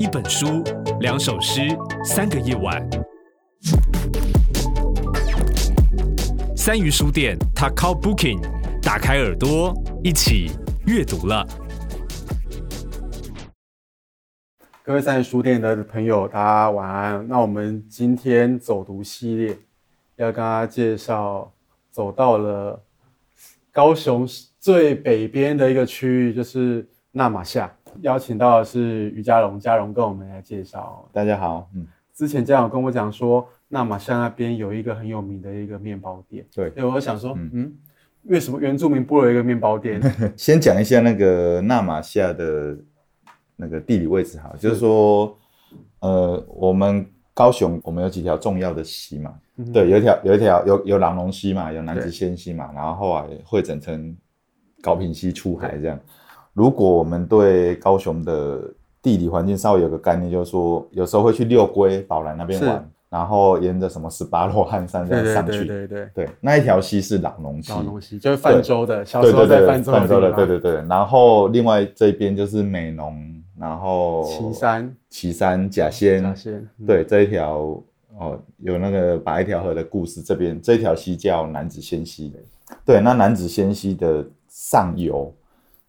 [0.00, 0.64] 一本书，
[1.00, 1.60] 两首诗，
[2.04, 2.84] 三个夜晚。
[6.56, 8.40] 三鱼书店，Takao Booking，
[8.82, 9.72] 打开耳朵，
[10.02, 10.50] 一起
[10.86, 11.46] 阅读了。
[14.82, 17.28] 各位三鱼书店的朋友，大家晚安。
[17.28, 19.56] 那我们今天走读系列，
[20.16, 21.52] 要跟大家介绍，
[21.92, 22.82] 走到了
[23.70, 24.26] 高雄
[24.58, 27.72] 最北边的一个区域，就是那玛夏。
[28.00, 31.08] 邀请到的是于嘉荣，嘉荣跟我们来介绍。
[31.12, 36.44] 大家好，嗯，之前嘉荣跟我讲说，那玛夏那边有一个很有名的一个面包店。
[36.54, 37.72] 对，所以我想说，嗯，嗯，
[38.24, 40.00] 为什么原住民部落有一个面包店？
[40.36, 42.76] 先讲一下那个那玛夏的
[43.56, 45.36] 那个地理位置哈，就是说，
[46.00, 54.16] 呃，我们高雄我们有几条重要的溪嘛，嗯、对，有一条有一条有有荖浓溪嘛，有楠梓仙溪嘛，然后后来汇整成
[54.82, 55.98] 高屏溪出海这样。
[56.54, 58.60] 如果我们对高雄的
[59.02, 66.10] 地理环境稍微有个概念，就是说有时候会去六龟、宝来那边玩，然后沿着什么十八罗汉山这样上去，对对对。
[66.14, 70.84] 对，对，那一条溪是朗龙溪，荖浓溪就是泛舟的，小时候在泛舟的，对对对对。
[70.88, 73.20] 然后另外这边就是美浓，
[73.58, 77.82] 然后旗山、旗山、甲仙，甲仙，对这一条
[78.16, 82.32] 哦，有那个白一条河的故事，这边这条溪叫南子仙溪，
[82.86, 85.34] 对，那南子仙溪的上游。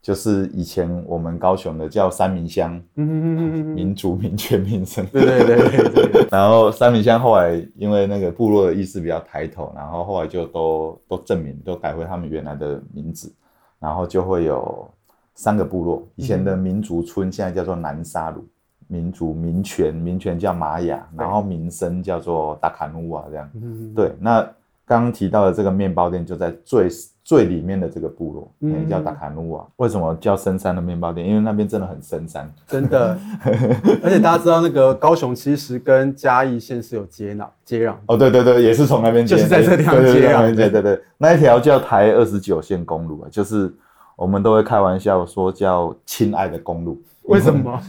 [0.06, 6.28] 就是以前我们高雄的叫三民乡，嗯，民族民权民生，对对对对对。
[6.30, 13.34] 然后三民乡后来因为那个部落的意识比较抬头，然后后来就都都正名，都改回他们原来的名字，
[13.80, 14.88] 然后就会有
[15.34, 16.08] 三个部落。
[16.18, 18.48] 以前的民族村现在叫做南沙鲁，
[18.86, 23.50] 民族民权民权叫玛雅，然后民生叫做达卡努瓦这样。
[23.56, 24.14] 嗯，对。
[24.20, 24.48] 那
[24.86, 26.90] 刚刚提到的这个面包店就在最。
[27.28, 29.68] 最里面的这个部落，嗯，叫达卡努瓦。
[29.78, 31.28] 为什么叫深山的面包店？
[31.28, 33.18] 因为那边真的很深山，真的。
[34.04, 37.96] 而且大家知道，那个高雄其实跟嘉义县是有接壤，接壤。
[38.06, 40.54] 哦，对对对，也是从那边接，就是在这地方接壤。
[40.54, 43.74] 对对对，对，对，那一条叫台二十九线公路啊，就是
[44.16, 47.02] 我们都会开玩笑说叫“亲爱的公路”。
[47.26, 47.82] 为什么？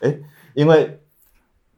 [0.00, 0.16] 哎，
[0.54, 0.98] 因为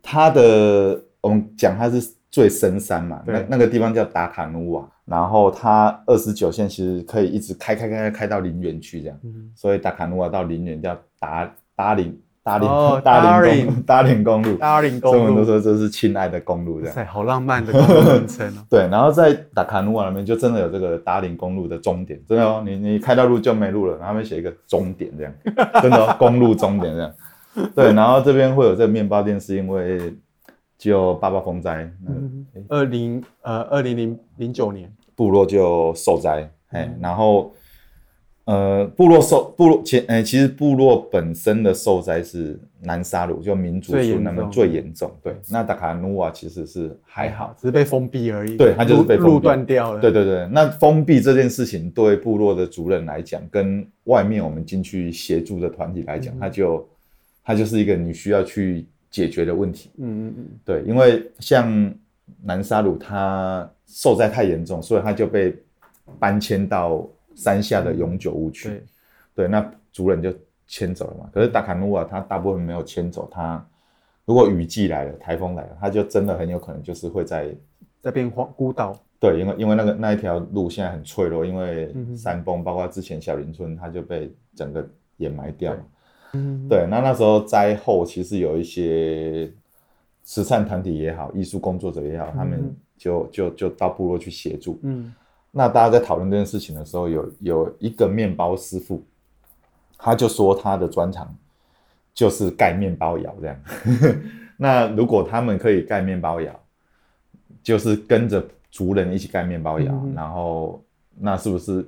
[0.01, 2.01] 它的，我们讲它是
[2.33, 4.89] 最深山嘛，那那个地方叫达卡努瓦。
[5.05, 12.69] 然后它二十九线其实可以一直开开开开到林园去这样，嗯、所以达卡努瓦到林园叫达达林达林
[13.05, 18.65] 达林达林公路，达林公路，中文都说这是亲爱的公路这样，好浪漫的公路名称哦。
[18.71, 25.33] 对，然后在达卡努瓦那边就真的有这个达林公路的终点，真的哦，你你开到路就没路了，然后他们写一个终点这样，
[25.83, 27.13] 真的、哦、公路终点这样。
[27.75, 30.15] 对，然后这边会有这个面包店，是因为。
[30.83, 37.55] 就八八风灾，嗯，二零呃二零零零九年，部落就受灾，哎、嗯，然后
[38.47, 56.89] 呃部落受部落前，哎，其实部落本身的受灾是南沙鲁，就民族村那边最严重，对，那达卡努瓦其实是还好，只是被封闭而已，对，它就是被路断掉了，对对对，那封闭这件事情对部落的族人来讲，跟外面我们进去协助的团体来讲，它、嗯、就
[57.45, 58.85] 它就是一个你需要去。
[59.13, 61.95] 解决的问题，嗯嗯嗯，对，因为像
[62.43, 65.55] 南沙鲁，它受灾太严重，所以它就被
[66.19, 67.07] 搬迁到
[67.37, 68.71] 山下的永久屋区。
[68.71, 68.83] 对，
[69.35, 70.35] 对，那族人就
[70.67, 71.31] 迁走了嘛。
[71.33, 73.65] 可是达卡努瓦，它大部分没有迁走，它
[74.25, 77.55] 如果雨季来了，台风来了，它就真的很有可能就是会在
[78.01, 78.99] 在变荒孤岛。
[79.21, 85.79] 对，因为因为那个那一条路现在很脆弱，因为山崩，包括之前小林村，它就被整个掩埋掉了。
[85.79, 85.85] 嗯，
[86.69, 89.53] 对，那那时候灾后其实有一些
[90.25, 94.79] 慈善团体也好，艺术工作者也好，他们就就就到部落去协助。
[94.83, 95.13] 嗯，
[95.51, 99.03] 那大家在讨论这件事情的时候，有有一个面包师傅，
[99.99, 101.35] 他就说他的专长
[102.15, 103.57] 就是盖面包窑这样。
[104.57, 106.59] 那如果他们可以盖面包窑，
[107.63, 110.83] 就是跟着族人一起盖面包窑，嗯，然后
[111.19, 111.87] 那是不是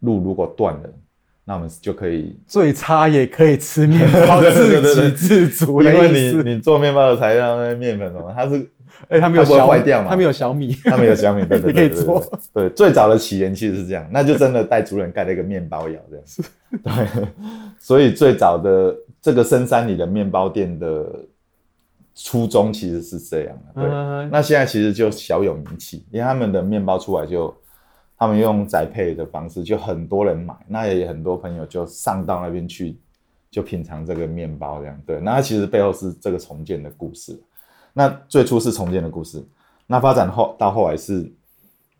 [0.00, 0.90] 路如果断了？
[1.48, 5.80] 那我们就可以最差也可以吃面包， 自给自足。
[5.80, 8.68] 因为你你做面包的材料那面粉什么，它是
[9.08, 10.08] 哎，它没有小坏掉嘛？
[10.10, 12.20] 它没有小米，它没有小米， 对对对，你可以做。
[12.52, 16.42] 对，最早的起源其实是这样，那就真的带族人盖了一个面包窑这样子。
[16.82, 17.28] 对，
[17.78, 21.06] 所以最早的这个深山里的面包店的
[22.16, 23.82] 初衷其实是这样的。
[23.82, 27.54] 对，那现在其实就小有名气，因为他们的面包出来就。
[28.18, 32.98] 他们用宅配的方式，就很多人买，那也很多朋友就上到那边去，
[33.50, 35.00] 就品尝这个面包这样。
[35.06, 37.38] 对，那其实背后是这个重建的故事。
[37.92, 39.44] 那最初是重建的故事，
[39.86, 41.30] 那发展后到后来是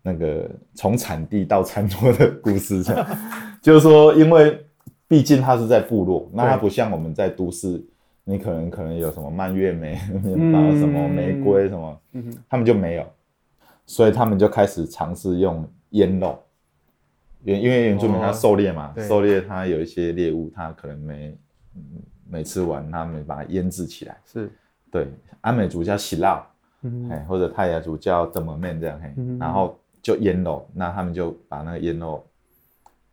[0.01, 3.07] 那个从产地到餐桌的故事这样。
[3.61, 4.63] 就是说，因为
[5.07, 7.83] 毕竟它是在部落，那它不像我们在都市
[8.23, 11.99] 你可能可能有什么蔓越莓面包，什么玫瑰什么，
[12.49, 13.05] 他们就没有，
[13.85, 16.43] 所以他们就开始尝试用腌肉，
[17.43, 21.37] 原因为原住民他狩猎嘛，狩猎他有一些猎物，他可能没
[22.29, 24.51] 没吃完，他们把它腌制起来，是。
[24.91, 25.07] 对，
[25.41, 26.41] 阿美族叫洗烙，
[27.09, 32.25] 哎，或者泰雅族叫怎么面这样，嘿，然后就腌肉，那他们就把那个腌肉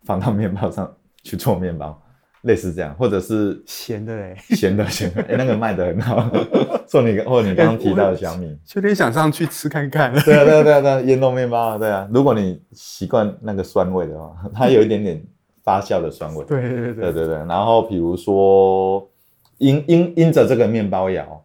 [0.02, 0.92] 放到面包上
[1.22, 2.00] 去做面包。
[2.44, 6.30] 类似这样，或者是咸的嘞，咸的咸的， 哎、欸，那个卖的很好。
[6.86, 10.12] 送 你或者你刚刚提到的小米，有点想上去吃看看。
[10.24, 12.08] 对啊对啊对啊对啊，腌肉面包啊，对啊。
[12.12, 15.22] 如果你习惯那个酸味的话，它有一点点
[15.62, 16.44] 发酵的酸味。
[16.48, 17.34] 对对对对对对对。
[17.46, 19.08] 然后比如说
[19.58, 21.42] 因因因着这个面包窑，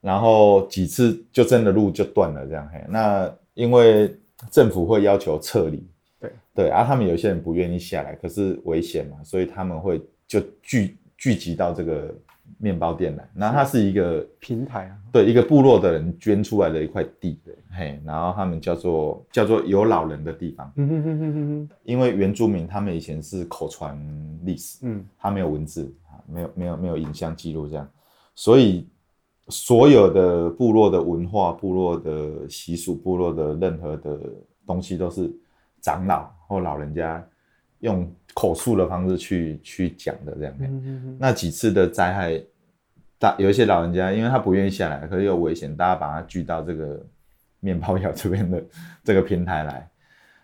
[0.00, 2.80] 然后几次就真的路就断了这样嘿。
[2.88, 4.16] 那因为
[4.50, 5.84] 政府会要求撤离，
[6.20, 10.00] 对对，啊，他们有些人不愿意下来，可是危险嘛，所以他们会。
[10.26, 12.14] 就聚聚集到这个
[12.58, 13.86] 面包店来，然后它是。
[13.86, 23.96] 一个平台啊，对，一个部落的人捐出来的一块地，对，嘿，然后他们叫做叫做有老人的地方，嗯哼哼哼哼，因为原住民他们以前是口传
[24.44, 27.88] 历史，嗯，他没有文字啊，没有没有没有影像记录这样，
[28.34, 28.88] 所以
[29.48, 34.18] 所有的部落的文化、部落的习俗、部落的任何的
[34.66, 35.30] 东西都是
[35.80, 37.24] 长老或老人家
[37.86, 38.06] 用。
[38.38, 40.54] 口述的方式去去讲的这样，
[41.18, 42.38] 那几次的灾害，
[43.18, 47.02] 大有一些老人家，因为他不愿意下来，可是又危险，大家把他聚到这个
[47.60, 48.62] 面包窑这边的
[49.02, 49.88] 这个平台来，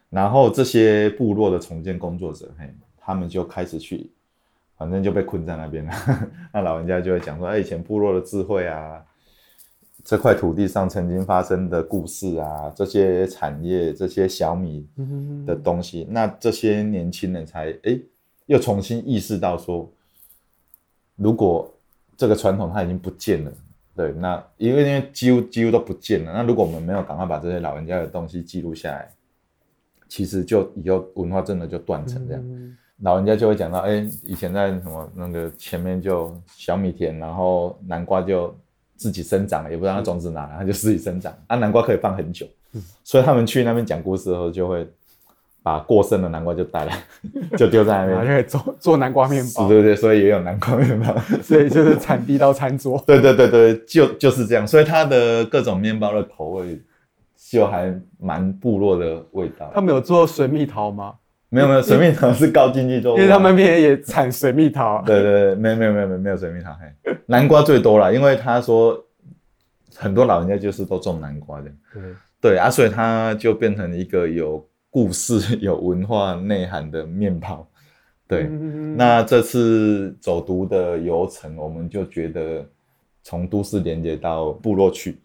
[0.09, 4.11] 然后这些部落的重建工作者，嘿，他们就开始去，
[4.79, 5.93] 反正就被困在那边了。
[6.51, 9.05] 那老人家就会讲说，哎，以前部落的智慧啊。
[10.05, 14.85] 这块土地上曾经发生的故事啊，这些产业，这些小米
[15.47, 17.97] 的东西，那这些年轻人才哎，
[18.47, 19.89] 又重新意识到说，
[21.15, 21.73] 如果
[22.17, 23.53] 这个传统它已经不见了，
[23.95, 29.09] 对，那因为因为几乎几乎都不见了，那如果我们没有赶快把这些老人家的东西记录下来，
[30.09, 38.53] 其实就以后文化真的就断层这样，老人家就会讲到，哎，以前在什么那个前面就小米田，然后南瓜就。
[39.03, 41.35] 自己生长，也不知道它种子哪来，它就自己生长。
[41.49, 42.47] 啊，南瓜可以放很久，
[43.03, 44.87] 所以他们去那边讲故事的时候，就会
[45.61, 46.97] 把过剩的南瓜就带来，
[47.59, 49.67] 就丢在那边， 就做做南瓜面包。
[49.69, 51.13] 对对对，所以也有南瓜面包，
[51.43, 53.03] 所以就是产地到餐桌。
[53.05, 54.65] 对对对对，就就是这样。
[54.65, 56.81] 所以它的各种面包的口味
[57.51, 59.69] 就还蛮部落的味道。
[59.75, 61.15] 他们有做水蜜桃吗？
[61.53, 65.03] 没有没有，水蜜桃是高经济作物，因为他们那边也产水蜜桃。
[65.05, 68.99] 对对对，没有没有没有没有水蜜桃，嘿，南瓜最多了，因为他说
[69.95, 71.71] 很多老人家就是都种南瓜的。
[71.93, 72.03] 对
[72.41, 77.69] 对啊，所以它就变成一个有故事、有文化内涵的面包。
[78.27, 82.67] 对，嗯、那这次走读的游程，我们就觉得
[83.23, 85.19] 从都市连接到部落去。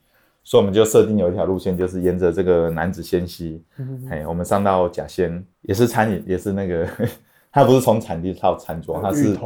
[0.48, 3.62] 所以我们就设定有一条路线，就是沿着这个男子仙溪，
[4.10, 6.88] 哎、嗯，我们上到甲仙，也是餐饮，也是那个，
[7.52, 9.38] 它不是从产地到餐桌，它是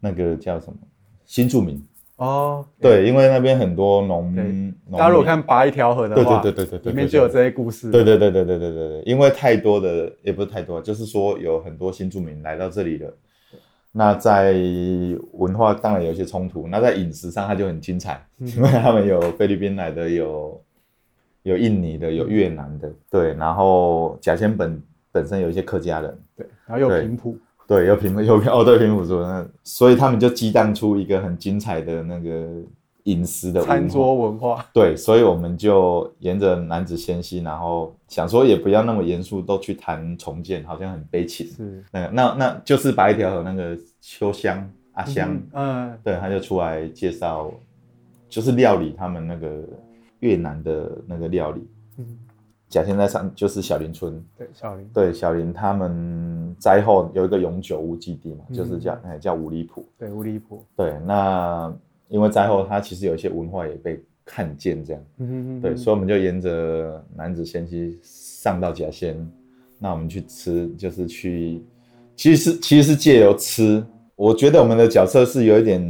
[0.00, 0.78] 那个叫什么
[1.26, 1.86] 新住民。
[2.16, 4.34] 哦，对，因为那边很多农，
[4.90, 13.14] 大家如果看拔一条河的话，对对对对对，里面就有这些故事，对对对对对对对对，因为太多的也不是太多，就是说有很多新住民来到这里了。
[13.92, 14.54] 那在
[15.32, 20.62] 文化当然有一些冲突，那在饮食上它就很精彩，嗯、 因为他们有菲律宾来的，有
[21.42, 27.36] 有印尼的，有越南的，对，然后甲仙本本身有一些客家人，对，然后有平埔，
[27.66, 32.46] 对，有平有哦，对，平埔族，那所以他们就激荡出一个很精彩的那个。
[33.04, 41.46] 饮食的餐桌文化， 对，所以我们就沿着男子仙溪，然后想说也不要那么严肃，都去谈重建，好像很悲情。
[41.46, 45.98] 是，那那那就是拔一条和那个秋香阿香，嗯，嗯。
[46.04, 47.50] 对，他就出来介绍，
[48.28, 49.62] 就是料理他们那个
[50.20, 51.66] 越南的那个料理。
[51.98, 52.06] 嗯，
[52.68, 61.72] 甲仙在上就是小林村，对，小林，对，小林他们灾后有一个永久屋基地嘛，嗯、就是叫哎叫五里埔，对，五里埔，对，那。
[62.10, 69.16] 因为灾后，它其实有一些文化也被看见，这样，嗯哼嗯哼对，所以我们就沿着楠梓仙溪上到甲仙，
[69.78, 71.64] 那我们去吃，就是去，
[72.14, 73.82] 其实是其实是借由吃，
[74.16, 75.80] 我觉得我们的角色是有一点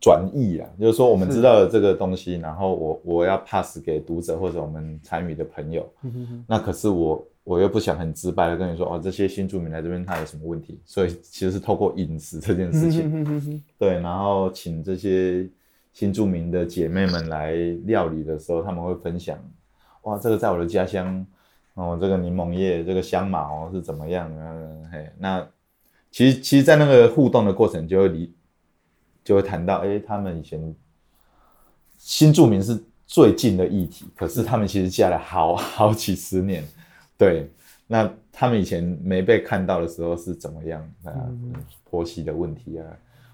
[0.00, 6.44] 转译啊，就是说我们知道了这个东西，然后我我要 pass 给读者或者我们参与的朋友，嗯哼哼。
[6.48, 7.26] 那可是我。
[7.46, 15.48] 我又不想很直白的跟你说哦，这些新住民来这边他有什么问题，所以其实是透过饮食这件事情，对，然后请这些
[15.92, 17.52] 新住民的姐妹们来
[17.84, 19.38] 料理的时候，他们会分享，
[20.02, 21.24] 哇，这个在我的家乡
[21.74, 24.82] 哦，这个柠檬叶，这个香茅哦是怎么样的？
[24.90, 25.48] 嘿，那
[26.10, 28.34] 其实其实，在那个互动的过程就会离
[29.22, 30.74] 就会谈到，哎、欸，他们以前
[31.96, 36.64] 新住民是最近的议题，可是他们其实下来好好几十年，
[37.18, 37.50] 对，
[37.86, 41.12] 那他们以前没被看到的时候是怎么样啊？
[41.84, 42.86] 婆媳的问题啊，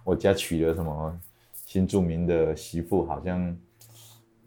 [0.04, 1.18] 我家娶了什么
[1.66, 3.56] 新著名的媳妇，好像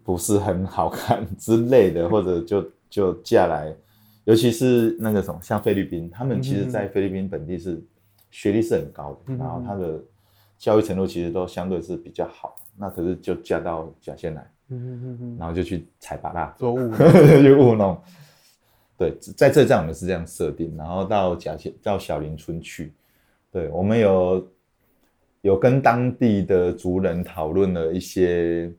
[0.04, 3.75] 不是很好看 之类的，或者就就嫁来。
[4.24, 7.80] 尤其是那个什么，像菲律宾，他们其实，在菲律宾本地是
[8.32, 10.01] 学历是很高的，嗯、然后他的
[10.58, 12.56] 教育程度其实都相对是比较好。
[12.75, 16.92] 那可是就嫁到甲仙来，嗯、然后就去采把蜡，做务
[17.42, 18.01] 去务农。
[18.98, 22.94] 对，在这站我们是这样设定，然后到甲仙到小林村去，
[23.52, 24.48] 对，我们有
[25.42, 28.72] 有跟当地的族人讨论了一些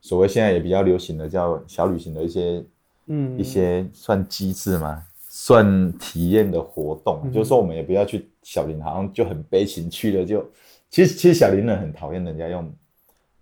[0.00, 2.64] 所谓现在也比较流行的叫小旅行的一些。
[3.06, 5.04] 嗯，一些算机制吗？
[5.28, 10.42] 算体验的活动，嗯、就是说我们也不要去小林，好像就很悲情去了就，
[10.88, 12.72] 其实其实小林人很讨厌人家用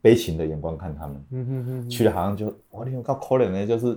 [0.00, 3.96] 悲情的眼光看他们，嗯嗯嗯，去了好像就哇，你有够可怜呢，就是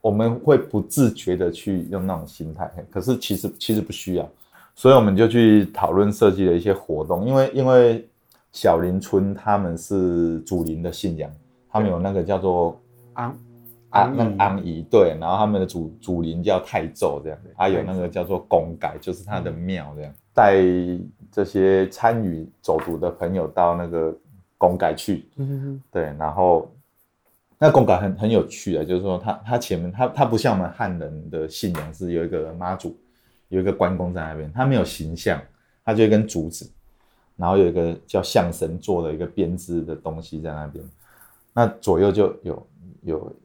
[0.00, 4.28] 我们会不自觉的去用那种心态，可是其实其实不需要，
[4.74, 8.08] 所以我们就去讨论设计的一些活动，因为因为
[8.52, 11.30] 小林村他们是祖林的信仰，
[11.70, 12.80] 他们有那个叫做
[13.14, 13.36] 安
[13.90, 20.54] 安，那安仪对，然后他们的祖祖林叫太祖这样，还有那个叫做公改，就是他的庙这样，带
[21.32, 24.14] 这些参与走读的朋友到那个
[24.56, 25.28] 公改去，
[25.90, 26.70] 对，然后
[27.58, 32.96] 那公改很很有趣的，就是说他他前面他他不像我们汉人的信仰是有一个妈祖，
[33.48, 35.40] 有一个关公在那边，他没有形象，
[35.84, 36.70] 他就一根竹子，
[37.36, 40.84] 然后有一个叫象神做的一个编织的东西在那边，
[41.52, 42.66] 那左右就有
[43.02, 43.36] 有。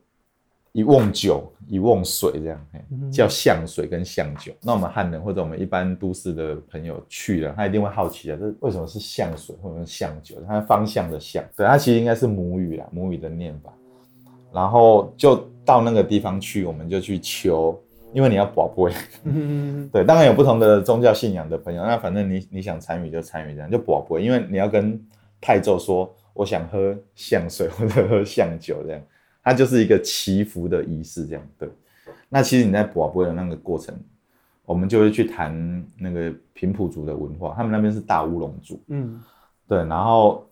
[0.74, 2.66] 一瓮酒，一瓮水，这样，
[3.12, 4.54] 叫象水跟象酒。
[4.62, 10.36] 那我们汉人或者我们一般都市的朋友去了，他一定会好奇啊，这为什么是象水或者是象酒？
[10.48, 13.70] 它方向的象，对，它其实应该是母语啦，母语的念法。
[14.52, 17.80] 然后就到那个地方去，我们就去求，
[18.12, 18.92] 因为你要保杯，
[19.92, 25.00] 对，当然有不同的宗教信仰的朋友，那反正你你想参与就参与，这样就保杯，因为你要跟
[25.40, 29.00] 太祖说，我想喝象水或者喝象酒这样。
[29.44, 31.68] 它就是一个祈福的仪式，这样对。
[32.28, 33.92] 那其实你在保杯的那个过程，
[34.64, 39.20] 我们就会去谈那个平埔族的文化，他们那边是大乌龙族，嗯，
[39.66, 39.78] 对。
[39.78, 40.46] 然后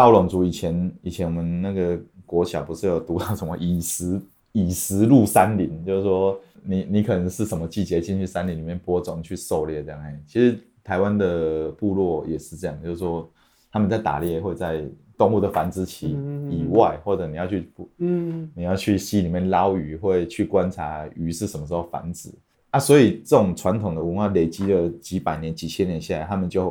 [0.00, 4.18] 大乌龙族以前以前我们那个国小不是有读到什么以时
[4.52, 10.00] 以时入山林，就是说你你可能是什么季节进去山林里面播种去狩猎这样。
[10.26, 13.30] 其实台湾的部落也是这样，就是说
[13.70, 14.82] 他们在打猎会在。
[15.18, 16.16] 动物的繁殖期
[16.48, 22.30] 以外，嗯、或者你要去，嗯，你要去溪里面捞鱼，会去观察鱼是什么时候繁殖
[22.70, 22.80] 啊。
[22.80, 26.70] 所以这种传统的文化累积了几百年、几千年下来，他们就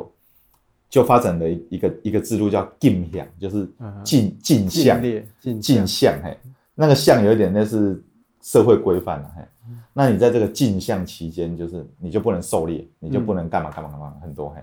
[0.90, 3.66] 就发展了一个一个制度叫禁向，就是
[4.04, 5.02] 禁禁向，
[5.60, 6.20] 禁向。
[6.22, 6.36] 嘿，
[6.74, 8.02] 那个向有一点那是
[8.42, 9.32] 社会规范了。
[9.34, 9.42] 嘿，
[9.94, 14.50] 那你在这个禁向期间，就是你就不能狩猎，你就不能干嘛干嘛干嘛很多。
[14.50, 14.62] 嘿，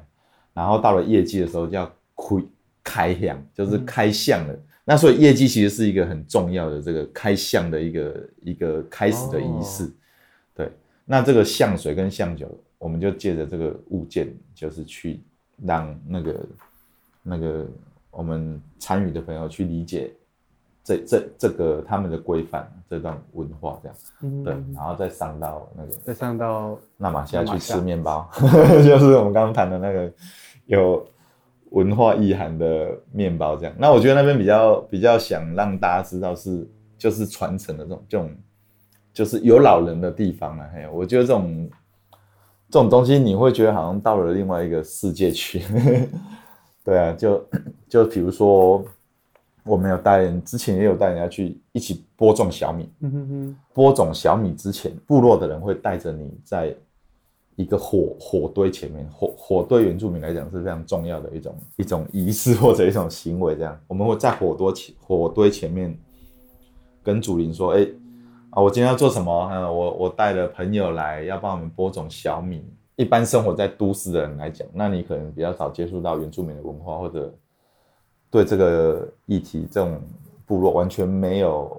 [0.53, 2.43] 然后到了业绩的时候叫亏。
[2.89, 9.91] 开向就是开向了，嗯、那所以业绩其实是一个很重要的这个开向的一个一个开始的仪式，哦、
[10.55, 10.72] 对。
[11.03, 15.19] 那这个象水跟象酒，我们就借着这个物件，就是去
[15.64, 16.46] 让那个
[17.24, 17.66] 那个
[18.12, 20.12] 我们参与的朋友去理解
[20.84, 24.54] 这这这个他们的规范这段文化这样，嗯、对。
[24.74, 28.30] 然后再上到那个，再上到那玛夏去吃面包，
[28.84, 30.12] 就是我们刚刚谈的那个
[30.66, 31.06] 有。
[31.72, 36.66] 文化意涵的面包这样，那我觉得那边比较比较想让大家知道是
[36.98, 38.36] 就是传承的这种这种，
[39.12, 40.70] 就是有老人的地方啊。
[40.74, 41.70] 嘿，我觉得这种
[42.70, 45.62] 这种东西你会觉得好像到了另外一个世界去。
[46.84, 47.46] 对啊，就
[47.88, 48.84] 就比如说
[49.64, 52.90] 我们有带人，之前也有带人家去一起播种小米。
[53.02, 53.56] 嗯哼哼。
[53.74, 56.76] 播种小米之前，部落的人会带着你在。
[57.60, 63.56] 一个火火堆前面，火火堆原住民来讲是非常重要的一种一种仪式或者一种行为。
[63.56, 65.98] 这样，我们会在火堆前火堆前面
[67.02, 67.88] 跟祖灵说：“哎，
[68.51, 69.50] 啊，我今天要做什么？
[69.51, 72.63] 嗯，我我带了朋友来，要帮我们播种小米。
[72.96, 77.34] 一般生活在都市的人来讲，那你可能比较少接触到原住民的文化，或者
[78.32, 80.01] 对这个议题这种
[80.46, 81.70] 部落完全没有。”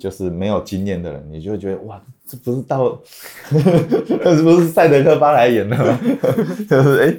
[0.00, 2.98] 就是没有经验的人，你就会觉得哇，这不是到，
[3.52, 6.00] 这不是赛德克巴莱演的吗？
[6.66, 7.14] 就是哎、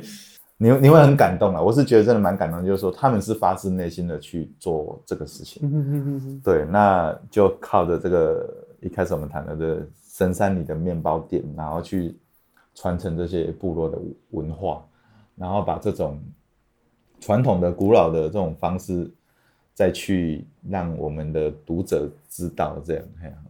[0.61, 1.59] 你你会很感动啊！
[1.59, 6.39] 我是觉得真的蛮感动，就是说他们是发自内心的去做这个事情。
[6.43, 8.47] 对，那就靠着这个
[8.79, 12.15] 一开始我们谈的这深山里的面包店，然后去
[12.75, 13.97] 传承这些部落的
[14.29, 14.85] 文化，
[15.35, 16.21] 然后把这种
[17.19, 19.09] 传统的、古老的这种方式，
[19.73, 23.03] 再去让我们的读者知道这样。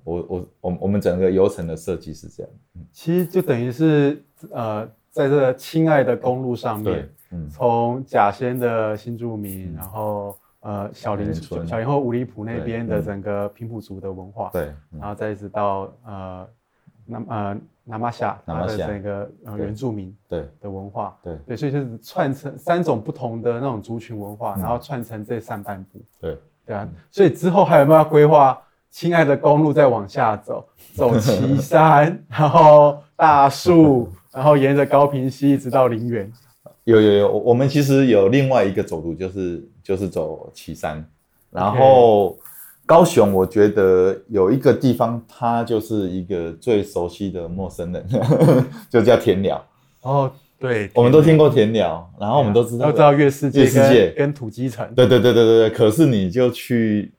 [0.06, 2.52] 我我我我们整个流程的设计是这样。
[2.94, 16.48] 其实就等于是呃，在这个亲爱的公路上面，嗯，从甲仙的新住民，嗯、然后呃小林、小林后五里埔那边的整个平埔族的文化，对，嗯、然后再一直到呃
[17.06, 17.58] 那呃。
[17.84, 20.48] 那玛夏，它的整个呃原住民对。
[20.62, 21.36] 的文化，对。
[21.48, 26.38] 对，所以就是串成三种不同的那种族群文化，然后串成这上半部，对。
[26.64, 28.58] 对啊，所以之后还有没有要规划？
[28.92, 30.64] 亲爱的公路再往下走，
[30.94, 36.32] 走旗山， 然后大树，然后沿着高平溪一直到陵园。
[36.86, 41.06] 有有有，我们其实有另外一个走读，就是就是走旗山，
[41.50, 42.38] 然后。
[42.84, 48.06] 高雄，我觉得有一个地方，它就是一个最熟悉的陌生人，
[48.90, 49.66] 就叫田寮。
[50.02, 54.86] 哦，对，我们都听过田寮，然后我们都知道都知道月世界、月世界跟土鸡城。
[54.94, 55.78] 对对对对对对。
[55.78, 57.14] 可是你就去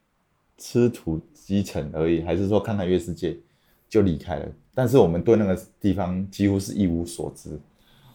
[0.59, 3.35] 吃土鸡城而已，还是说看看月世界
[3.93, 4.47] 就离开了？
[4.73, 7.59] 但是我们对那个地方几乎是一无所知。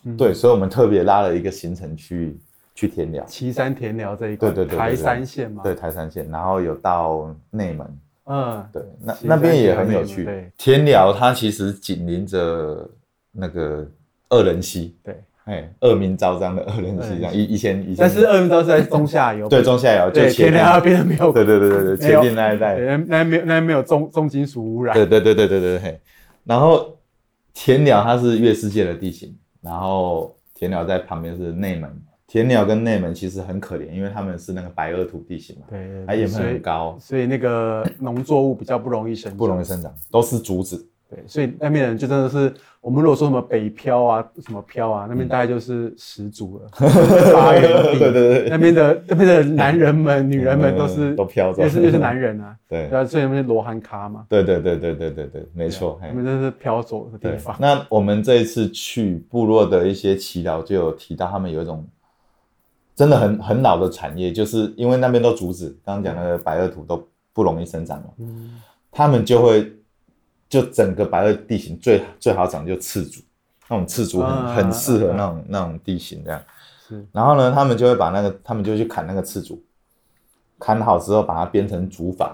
[0.04, 2.36] 嗯、对，所以我们特别拉了一个行程去。
[2.78, 10.52] 去田寮，岐山田寮这一块，对对对，台山县嘛，对台山县，然后有到内门，嗯，对，那那边也很有趣。
[10.56, 12.88] 田寮它其实紧邻着
[13.32, 13.84] 那个
[14.28, 26.00] 二仁溪，对，哎，恶名昭彰的二仁溪，这样以以前以前，但是恶名昭彰在中下游，对中下游，就田寮那边没有，对对对对对，前面那一带，那那没有那没有重重金属污染，对对对对对对对，
[26.44, 26.94] 然后
[27.54, 31.90] 田寮它是月世界的地形，然后田寮在旁边是内门。
[32.30, 40.86] 田寮跟内门其实很可怜，因为他们是那个白垩土地形嘛，对，它盐分很高，所以那个农作物比较不容易生长，不容易生长，都是竹子。
[41.10, 46.68] 对，所以那边人就真的是，我们如果说什么北漂啊，什么漂啊，那边大概就是十足了，
[47.32, 47.98] 发源地。
[47.98, 54.26] 对对对，那边的那边的男人们、女人们都是都漂着，又是又是男人啊， 对，所以那边罗汉咖嘛。
[54.28, 57.56] 对对对对对对对，没错，那边真是漂走的地方。
[57.58, 61.86] 那我们这一次去部落的一些耆老就有提到，他们有一种。
[62.94, 67.00] 真的很很老的产业，就是因为那边都竹子，刚刚讲那个白垩土都
[67.32, 69.72] 不容易生长了，嗯，他们就会
[70.48, 73.20] 就整个白垩地形最最好长就刺竹，
[73.68, 76.40] 那种刺竹很、啊、很适合那种、啊、那种地形这样，
[76.88, 79.62] 是，然后呢，他们就会把那个他们就去砍那个刺竹，
[80.58, 82.30] 砍好之后把它编成竹筏，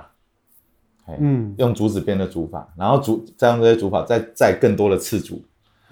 [1.19, 5.43] 嗯，用竹子编的竹筏，然后竹再用这些竹筏再再更多的刺竹。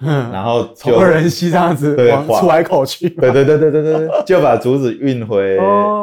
[0.05, 5.57] 嗯，然后就二仁溪这样子往出海口去，对对对对对对对， 就把竹子运回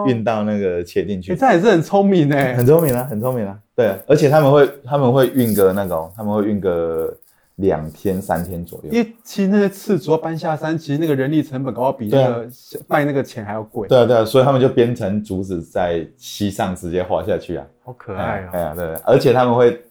[0.06, 1.36] 运到那个茄萣去。
[1.36, 3.58] 这也是很聪明哎，很聪明啊，很聪明啊。
[3.80, 7.10] 对，而且他们会他们会运个那种，他们会运个
[7.56, 8.90] 两天三天左右。
[8.92, 12.48] 因为其实那些刺主要搬下山，其实那个人力成本搞比那个
[12.86, 13.88] 卖那个钱还要贵。
[13.88, 18.50] 对啊对啊，所以他们就编成竹子在溪上直接滑下去啊，好可爱啊。
[18.52, 19.82] 哎呀，对，而且他们会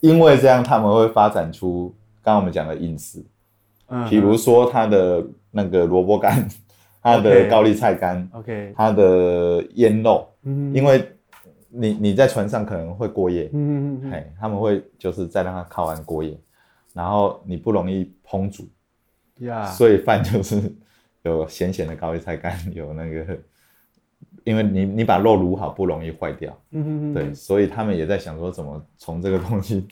[0.00, 3.22] 因为这样，他们会发展出刚刚我们讲的饮食。
[3.88, 6.46] 嗯，比如说他的那个萝卜干，
[7.02, 11.08] 它的高丽菜干，OK，它的腌肉，嗯，因为
[11.76, 16.38] 你你在船上可能会过夜，嗯嗯嗯，他们会就是再让它靠岸过夜，
[16.92, 18.66] 然后你不容易烹煮，
[19.44, 20.72] 呀，所以饭就是
[21.22, 23.38] 有咸咸的高丽菜干，有那个，
[24.44, 29.86] 因为你你把肉卤好不容易坏掉，嗯嗯对，所以他们也在想说怎么从这个东西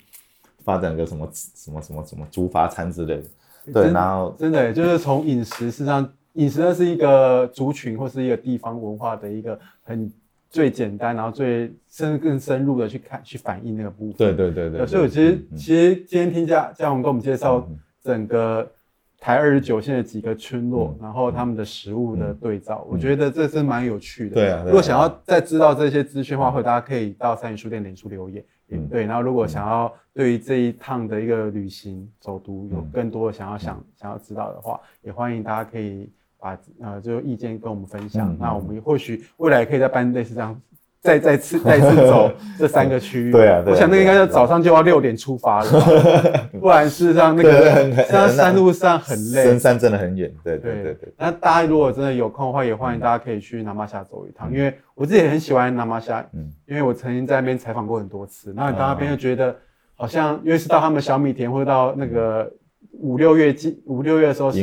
[0.65, 3.25] 发展个什么什么什么什么竹筏餐之类的。
[3.73, 10.13] 对，然后真的就是从饮食，事实上饮食呢是一个族群或是一个地方文化的一个很
[10.55, 14.15] 最简单，然后最深更深入的去看去反映那个部分。
[14.17, 14.87] 对对对对。
[14.87, 17.69] 所以我其实、其实今天听嘉嘉宏跟我们介绍
[18.01, 18.71] 整个
[19.19, 24.35] 台二十九线的几个村落，嗯、然后他们的食物的对照，嗯、我觉得这是蛮有趣的。
[24.37, 24.63] 对啊。
[24.65, 28.45] 如果想要再知道这些资讯的话，或者大家可以到三民书店脸书留言。
[28.69, 29.05] 嗯，对。
[29.07, 36.09] 然后如果想要对于这一趟的一个旅行走读有更多的想要想想要知道的话，也欢迎大家可以
[36.45, 38.37] 把呃这个意见跟我们分享。
[38.39, 40.61] 那我们或许未来可以再办类似这样，
[41.01, 43.33] 再再次再次走 这三个区域。
[43.33, 45.71] 对啊，我想那个应该是早上就要六点出发了，
[46.61, 50.31] 不然事实上那个在山路上很累，深山真的很远。
[50.45, 51.15] 对对对对。
[51.17, 58.53] 那大家如果真的有空的话，也欢迎大家可以去南马夏走一趟，因为我自己也很喜欢南马夏，嗯，因为我曾经在那边采访过很多次。
[58.55, 59.57] 然后你到那边就觉得
[59.95, 62.53] 好像，因为是到他们小米田，或者到那个
[62.93, 64.63] 五六月季，五六月的时候是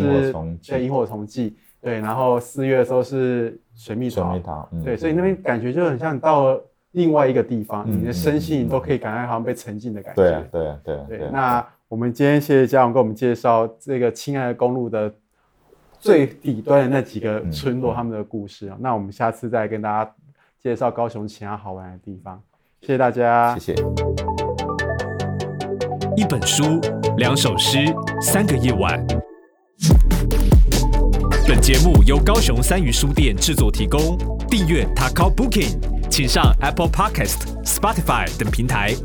[0.67, 4.70] 对萤火虫季，对然后四月的时候是水蜜桃。
[4.84, 10.22] 对所以那边感觉就很像你到了另外一个地方你的身心都可以感觉好像被沉浸的感觉。
[10.22, 15.13] 对啊对啊对那我们今天谢谢嘉长给我们介绍这个亲爱的公路的
[16.00, 20.12] 最底端的那几个村落他们的故事啊那我们下次再跟大家
[20.62, 22.41] 介绍高雄其他好玩的地方。
[22.82, 23.56] 谢谢大家。
[23.58, 23.84] 谢谢。
[26.15, 26.80] 一本书
[27.17, 27.78] 两首诗
[28.22, 29.06] 三个夜晚。
[31.54, 35.78] 本节目由高雄三余书店制作提供，订阅 Taco Booking，
[36.10, 38.96] 请上 Apple Podcast、Spotify 等平台。